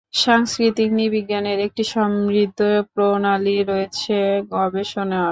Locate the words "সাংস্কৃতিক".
0.17-0.89